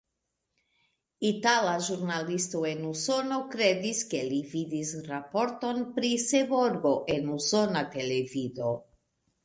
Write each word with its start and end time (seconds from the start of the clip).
Itala 1.31 1.73
ĵurnalisto 1.89 2.63
en 2.71 2.81
Usono 2.93 3.39
kredis, 3.53 4.01
ke 4.15 4.23
li 4.33 4.41
vidis 4.57 4.97
raporton 5.13 5.85
pri 6.01 6.15
Seborgo 6.27 6.99
en 7.19 7.35
usona 7.39 7.89
televido. 7.97 8.79